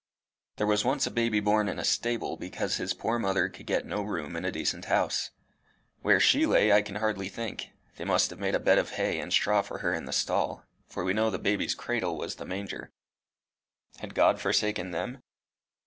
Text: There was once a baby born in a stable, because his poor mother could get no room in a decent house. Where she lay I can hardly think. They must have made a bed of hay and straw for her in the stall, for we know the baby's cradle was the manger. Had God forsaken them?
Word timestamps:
There 0.55 0.65
was 0.65 0.83
once 0.83 1.05
a 1.05 1.11
baby 1.11 1.39
born 1.39 1.69
in 1.69 1.77
a 1.77 1.83
stable, 1.83 2.35
because 2.35 2.77
his 2.77 2.91
poor 2.91 3.19
mother 3.19 3.47
could 3.49 3.67
get 3.67 3.85
no 3.85 4.01
room 4.01 4.35
in 4.35 4.43
a 4.43 4.51
decent 4.51 4.85
house. 4.85 5.29
Where 6.01 6.19
she 6.19 6.47
lay 6.47 6.71
I 6.73 6.81
can 6.81 6.95
hardly 6.95 7.29
think. 7.29 7.67
They 7.97 8.03
must 8.03 8.31
have 8.31 8.39
made 8.39 8.55
a 8.55 8.59
bed 8.59 8.79
of 8.79 8.89
hay 8.93 9.19
and 9.19 9.31
straw 9.31 9.61
for 9.61 9.77
her 9.77 9.93
in 9.93 10.05
the 10.05 10.11
stall, 10.11 10.65
for 10.87 11.03
we 11.03 11.13
know 11.13 11.29
the 11.29 11.37
baby's 11.37 11.75
cradle 11.75 12.17
was 12.17 12.37
the 12.37 12.45
manger. 12.45 12.89
Had 13.99 14.15
God 14.15 14.41
forsaken 14.41 14.89
them? 14.89 15.21